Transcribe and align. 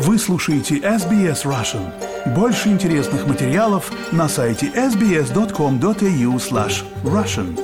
Вы 0.00 0.16
слушаете 0.16 0.76
SBS 0.76 1.44
Russian. 1.44 1.92
Больше 2.32 2.68
интересных 2.68 3.26
материалов 3.26 3.90
на 4.12 4.28
сайте 4.28 4.66
sbs.com.au 4.68 6.36
slash 6.36 6.84
russian. 7.02 7.58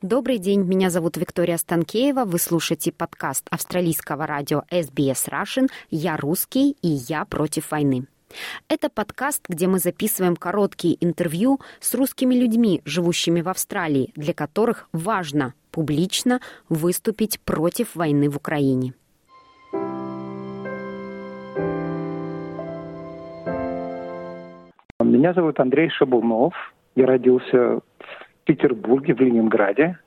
Добрый 0.00 0.38
день, 0.38 0.62
меня 0.62 0.88
зовут 0.88 1.16
Виктория 1.16 1.56
Станкеева. 1.56 2.24
Вы 2.26 2.38
слушаете 2.38 2.92
подкаст 2.92 3.48
австралийского 3.50 4.24
радио 4.24 4.62
SBS 4.70 5.28
Russian 5.28 5.68
«Я 5.90 6.16
русский 6.16 6.76
и 6.82 6.88
я 6.88 7.24
против 7.24 7.72
войны». 7.72 8.06
Это 8.68 8.88
подкаст, 8.88 9.42
где 9.48 9.66
мы 9.66 9.80
записываем 9.80 10.36
короткие 10.36 10.96
интервью 11.04 11.60
с 11.80 11.92
русскими 11.94 12.36
людьми, 12.36 12.82
живущими 12.84 13.40
в 13.40 13.48
Австралии, 13.48 14.12
для 14.14 14.32
которых 14.32 14.88
важно 14.92 15.54
публично 15.70 16.40
выступить 16.68 17.40
против 17.40 17.94
войны 17.94 18.28
в 18.28 18.36
Украине. 18.36 18.94
Меня 25.02 25.34
зовут 25.34 25.60
Андрей 25.60 25.90
Шабунов. 25.90 26.54
Я 26.94 27.06
родился 27.06 27.80
в 27.98 28.44
Петербурге, 28.44 29.14
в 29.14 29.20
Ленинграде. 29.20 29.98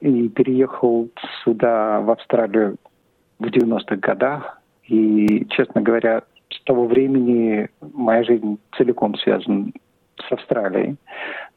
И 0.00 0.28
переехал 0.28 1.08
сюда, 1.42 2.00
в 2.00 2.10
Австралию, 2.10 2.76
в 3.38 3.44
90-х 3.44 3.96
годах. 3.96 4.60
И, 4.84 5.46
честно 5.50 5.80
говоря, 5.80 6.22
с 6.50 6.62
того 6.64 6.86
времени 6.86 7.68
моя 7.80 8.22
жизнь 8.24 8.58
целиком 8.76 9.16
связана 9.16 9.72
с 10.18 10.32
Австралией. 10.32 10.96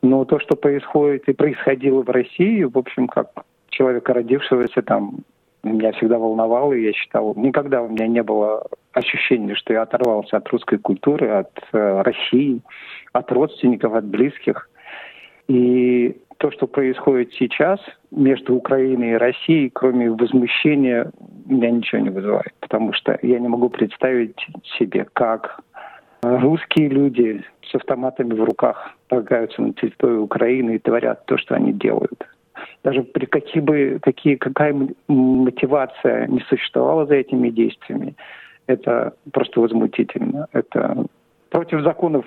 Но 0.01 0.25
то, 0.25 0.39
что 0.39 0.55
происходит 0.55 1.27
и 1.27 1.33
происходило 1.33 2.03
в 2.03 2.09
России, 2.09 2.63
в 2.63 2.77
общем, 2.77 3.07
как 3.07 3.31
человека, 3.69 4.13
родившегося 4.13 4.81
там, 4.81 5.19
меня 5.63 5.91
всегда 5.93 6.17
волновало, 6.17 6.73
и 6.73 6.83
я 6.83 6.93
считал, 6.93 7.33
никогда 7.35 7.81
у 7.81 7.89
меня 7.89 8.07
не 8.07 8.23
было 8.23 8.65
ощущения, 8.93 9.55
что 9.55 9.73
я 9.73 9.81
оторвался 9.81 10.37
от 10.37 10.47
русской 10.49 10.77
культуры, 10.77 11.29
от 11.29 11.51
э, 11.73 12.01
России, 12.01 12.61
от 13.11 13.31
родственников, 13.31 13.93
от 13.93 14.05
близких. 14.05 14.69
И 15.47 16.17
то, 16.37 16.51
что 16.51 16.67
происходит 16.67 17.33
сейчас 17.33 17.79
между 18.11 18.55
Украиной 18.55 19.11
и 19.11 19.17
Россией, 19.17 19.69
кроме 19.69 20.09
возмущения, 20.09 21.11
меня 21.45 21.71
ничего 21.71 22.01
не 22.01 22.09
вызывает. 22.09 22.53
Потому 22.61 22.93
что 22.93 23.19
я 23.21 23.39
не 23.39 23.47
могу 23.47 23.69
представить 23.69 24.37
себе, 24.77 25.05
как 25.11 25.59
русские 26.21 26.89
люди 26.89 27.43
с 27.69 27.75
автоматами 27.75 28.33
в 28.33 28.43
руках 28.43 28.91
торгаются 29.07 29.61
на 29.61 29.73
территории 29.73 30.17
Украины 30.17 30.75
и 30.75 30.79
творят 30.79 31.25
то, 31.25 31.37
что 31.37 31.55
они 31.55 31.73
делают. 31.73 32.25
Даже 32.83 33.03
при 33.03 33.25
каких 33.25 33.63
бы, 33.63 33.99
какие, 34.01 34.35
какая 34.35 34.75
мотивация 35.07 36.27
не 36.27 36.41
существовала 36.41 37.05
за 37.05 37.15
этими 37.15 37.49
действиями, 37.49 38.15
это 38.67 39.13
просто 39.31 39.61
возмутительно. 39.61 40.47
Это 40.51 41.05
против 41.49 41.81
законов 41.81 42.25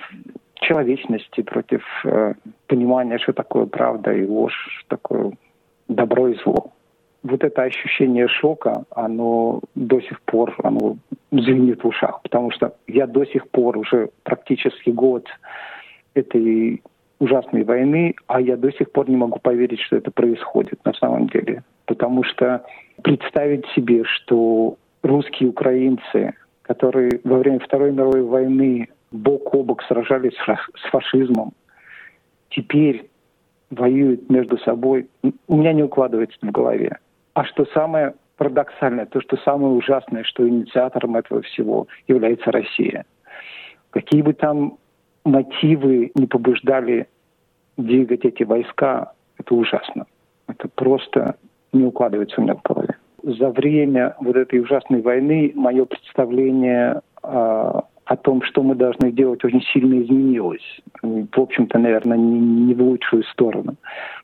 человечности, 0.55 1.43
против 1.43 1.83
э, 2.05 2.35
понимания, 2.67 3.19
что 3.19 3.33
такое 3.33 3.67
правда 3.67 4.13
и 4.13 4.27
ложь, 4.27 4.69
что 4.79 4.97
такое 4.97 5.33
добро 5.89 6.29
и 6.29 6.35
зло. 6.43 6.73
Вот 7.23 7.45
это 7.45 7.63
ощущение 7.63 8.27
шока, 8.29 8.85
оно 8.91 9.61
до 9.75 10.01
сих 10.01 10.21
пор 10.23 10.55
оно 10.63 10.97
звенит 11.33 11.83
в 11.83 11.89
ушах, 11.89 12.21
потому 12.23 12.51
что 12.51 12.75
я 12.87 13.07
до 13.07 13.25
сих 13.25 13.49
пор 13.49 13.79
уже 13.79 14.11
практически 14.23 14.91
год 14.91 15.27
этой 16.15 16.83
ужасной 17.19 17.65
войны, 17.65 18.15
а 18.27 18.41
я 18.41 18.57
до 18.57 18.71
сих 18.73 18.93
пор 18.93 19.09
не 19.09 19.17
могу 19.17 19.39
поверить, 19.39 19.81
что 19.81 19.97
это 19.97 20.11
происходит 20.11 20.85
на 20.85 20.93
самом 20.95 21.29
деле. 21.29 21.63
Потому 21.87 22.23
что 22.25 22.65
представить 23.03 23.65
себе, 23.75 24.05
что 24.05 24.77
русские 25.03 25.49
украинцы, 25.49 26.35
которые 26.63 27.21
во 27.25 27.39
время 27.39 27.61
Второй 27.61 27.93
мировой 27.93 28.23
войны 28.23 28.89
бок 29.11 29.55
о 29.55 29.63
бок 29.63 29.83
сражались 29.85 30.37
с 30.37 30.91
фашизмом, 30.91 31.53
теперь 32.51 33.09
воюют 33.71 34.29
между 34.29 34.59
собой, 34.59 35.09
у 35.49 35.57
меня 35.57 35.73
не 35.73 35.83
укладывается 35.83 36.39
в 36.43 36.51
голове. 36.51 36.99
А 37.35 37.45
что 37.45 37.65
самое 37.73 38.15
парадоксальное, 38.43 39.07
то, 39.07 39.21
что 39.21 39.37
самое 39.37 39.73
ужасное, 39.73 40.25
что 40.25 40.49
инициатором 40.49 41.15
этого 41.15 41.43
всего 41.43 41.87
является 42.09 42.51
Россия. 42.51 43.05
Какие 43.91 44.23
бы 44.23 44.33
там 44.33 44.79
мотивы 45.25 46.11
не 46.17 46.27
побуждали 46.27 47.07
двигать 47.77 48.25
эти 48.25 48.43
войска, 48.43 49.13
это 49.39 49.55
ужасно. 49.55 50.07
Это 50.49 50.69
просто 50.75 51.37
не 51.73 51.85
укладывается 51.85 52.41
у 52.41 52.43
меня 52.43 52.57
в 52.57 52.63
голове. 52.63 52.97
За 53.23 53.51
время 53.51 54.17
вот 54.19 54.35
этой 54.35 54.59
ужасной 54.59 55.03
войны 55.03 55.53
мое 55.55 55.85
представление 55.85 57.01
а, 57.23 57.85
о 58.13 58.17
том, 58.17 58.43
что 58.43 58.63
мы 58.63 58.75
должны 58.75 59.11
делать, 59.11 59.43
очень 59.43 59.63
сильно 59.73 60.03
изменилось. 60.03 60.81
В 61.01 61.41
общем-то, 61.41 61.79
наверное, 61.79 62.19
не, 62.19 62.41
не 62.41 62.75
в 62.75 62.83
лучшую 62.83 63.25
сторону. 63.25 63.77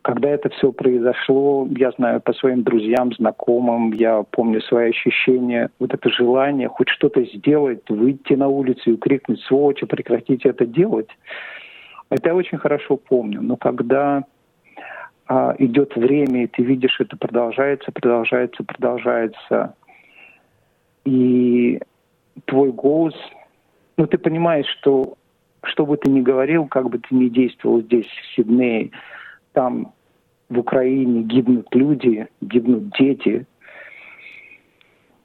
Когда 0.03 0.29
это 0.29 0.51
все 0.51 0.73
произошло, 0.73 1.67
я 1.71 1.91
знаю 1.93 2.21
по 2.21 2.35
своим 2.35 2.65
друзьям, 2.65 3.15
знакомым, 3.15 3.93
я 3.93 4.25
помню 4.31 4.61
свои 4.61 4.91
ощущения, 4.91 5.71
вот 5.79 5.95
это 5.95 6.11
желание 6.11 6.69
хоть 6.69 6.91
что-то 6.91 7.25
сделать, 7.25 7.81
выйти 7.89 8.35
на 8.35 8.49
улицу 8.49 8.93
и 8.93 8.97
крикнуть 8.99 9.41
«Сволочи, 9.41 9.87
прекратите 9.87 10.51
это 10.51 10.67
делать!» 10.67 11.09
Это 12.11 12.29
я 12.29 12.35
очень 12.35 12.59
хорошо 12.59 12.97
помню. 12.97 13.41
Но 13.41 13.57
когда 13.57 14.25
а, 15.27 15.55
идет 15.59 15.97
время, 15.97 16.45
и 16.45 16.47
ты 16.47 16.63
видишь, 16.63 17.01
это 17.01 17.17
продолжается, 17.17 17.91
продолжается, 17.91 18.65
продолжается, 18.65 19.75
и 21.07 21.81
твой 22.45 22.71
голос– 22.71 23.15
ну, 23.99 24.07
ты 24.07 24.17
понимаешь, 24.17 24.67
что 24.79 25.19
что 25.65 25.85
бы 25.85 25.97
ты 25.97 26.09
ни 26.09 26.21
говорил, 26.21 26.67
как 26.67 26.89
бы 26.89 26.99
ты 26.99 27.15
ни 27.15 27.29
действовал 27.29 27.83
здесь, 27.83 28.07
в 28.07 28.37
Сиднее, 28.37 28.93
там, 29.53 29.93
в 30.49 30.59
Украине 30.59 31.23
гибнут 31.23 31.67
люди, 31.75 32.29
гибнут 32.41 32.91
дети. 32.99 33.45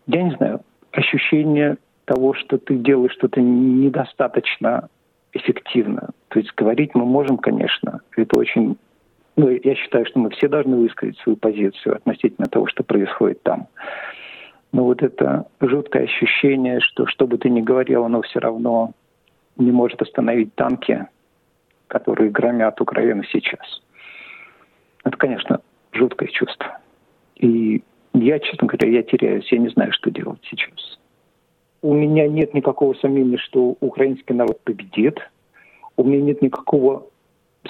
Я 0.07 0.23
не 0.23 0.35
знаю, 0.35 0.61
ощущение 0.91 1.77
того, 2.05 2.33
что 2.33 2.57
ты 2.57 2.75
делаешь 2.75 3.13
что-то 3.13 3.41
недостаточно 3.41 4.89
эффективно. 5.33 6.09
То 6.29 6.39
есть 6.39 6.53
говорить 6.55 6.95
мы 6.95 7.05
можем, 7.05 7.37
конечно, 7.37 8.01
это 8.17 8.39
очень... 8.39 8.77
Ну, 9.35 9.49
я 9.49 9.75
считаю, 9.75 10.05
что 10.05 10.19
мы 10.19 10.29
все 10.31 10.47
должны 10.47 10.77
высказать 10.77 11.17
свою 11.19 11.37
позицию 11.37 11.95
относительно 11.95 12.47
того, 12.47 12.67
что 12.67 12.83
происходит 12.83 13.41
там. 13.43 13.67
Но 14.73 14.85
вот 14.85 15.03
это 15.03 15.45
жуткое 15.61 16.05
ощущение, 16.05 16.79
что 16.81 17.05
что 17.05 17.27
бы 17.27 17.37
ты 17.37 17.49
ни 17.49 17.61
говорил, 17.61 18.05
оно 18.05 18.23
все 18.23 18.39
равно 18.39 18.91
не 19.55 19.71
может 19.71 20.01
остановить 20.01 20.55
танки, 20.55 21.05
которые 21.87 22.31
громят 22.31 22.81
Украину 22.81 23.23
сейчас. 23.23 23.83
Это, 25.03 25.15
конечно, 25.15 25.61
жуткое 25.91 26.27
чувство. 26.29 26.79
И 27.35 27.83
я, 28.15 28.39
честно 28.39 28.67
говоря, 28.67 28.89
я 28.89 29.03
теряюсь, 29.03 29.51
я 29.51 29.59
не 29.59 29.69
знаю, 29.69 29.93
что 29.93 30.09
делать 30.09 30.39
сейчас. 30.49 30.99
У 31.83 31.93
меня 31.93 32.27
нет 32.27 32.55
никакого 32.55 32.95
сомнения, 32.95 33.37
что 33.37 33.77
украинский 33.79 34.33
народ 34.33 34.59
победит. 34.63 35.19
У 35.97 36.03
меня 36.03 36.21
нет 36.21 36.41
никакого 36.41 37.05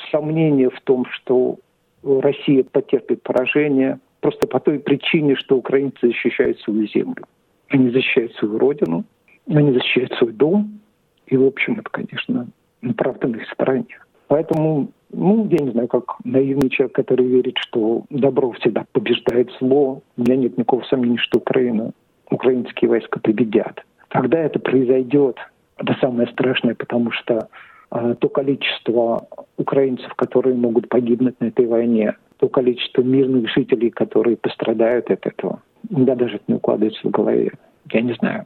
сомнения 0.09 0.69
в 0.69 0.79
том, 0.81 1.05
что 1.07 1.57
Россия 2.01 2.63
потерпит 2.63 3.23
поражение– 3.23 3.99
Просто 4.23 4.47
по 4.47 4.61
той 4.61 4.79
причине, 4.79 5.35
что 5.35 5.57
украинцы 5.57 6.07
защищают 6.07 6.57
свою 6.61 6.87
землю. 6.87 7.25
Они 7.67 7.89
защищают 7.89 8.33
свою 8.35 8.57
родину, 8.57 9.03
они 9.49 9.73
защищают 9.73 10.13
свой 10.13 10.31
дом. 10.31 10.79
И, 11.27 11.35
в 11.35 11.43
общем, 11.43 11.73
это, 11.73 11.89
конечно, 11.91 12.47
правда 12.95 13.27
на 13.27 13.35
их 13.35 13.51
стороне. 13.51 13.99
Поэтому, 14.29 14.91
ну, 15.11 15.45
я 15.51 15.57
не 15.57 15.71
знаю, 15.71 15.89
как 15.89 16.15
наивный 16.23 16.69
человек, 16.69 16.95
который 16.95 17.25
верит, 17.27 17.57
что 17.57 18.05
добро 18.09 18.53
всегда 18.53 18.85
побеждает 18.93 19.51
зло. 19.59 20.01
У 20.15 20.21
меня 20.21 20.37
нет 20.37 20.57
никакого 20.57 20.83
сомнения, 20.83 21.17
что 21.17 21.39
Украина, 21.39 21.91
украинские 22.31 22.89
войска 22.89 23.19
победят. 23.19 23.83
Когда 24.07 24.39
это 24.39 24.57
произойдет, 24.57 25.35
это 25.75 25.97
самое 25.99 26.29
страшное, 26.29 26.75
потому 26.75 27.11
что 27.11 27.49
э, 27.91 28.15
то 28.17 28.29
количество 28.29 29.27
украинцев, 29.57 30.13
которые 30.13 30.55
могут 30.55 30.87
погибнуть 30.87 31.41
на 31.41 31.47
этой 31.47 31.65
войне, 31.65 32.15
то 32.43 32.49
количество 32.49 33.01
мирных 33.01 33.49
жителей, 33.53 33.89
которые 33.89 34.35
пострадают 34.35 35.09
от 35.09 35.25
этого. 35.25 35.63
У 35.89 35.99
меня 35.99 36.13
даже 36.13 36.35
это 36.35 36.43
не 36.49 36.55
укладывается 36.55 37.07
в 37.07 37.09
голове. 37.09 37.53
Я 37.89 38.01
не 38.01 38.13
знаю. 38.15 38.45